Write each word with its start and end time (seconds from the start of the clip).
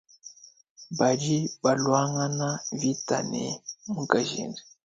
Badi 0.97 1.35
baluangana 1.63 2.49
mvita 2.73 3.17
ne 3.31 3.45
mukajende. 3.93 4.61